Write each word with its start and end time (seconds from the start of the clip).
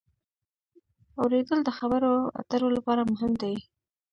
اورېدل 1.21 1.59
د 1.63 1.69
خبرو 1.77 2.13
اترو 2.39 2.67
لپاره 2.77 3.01
مهم 3.11 3.31
دی. 3.41 3.55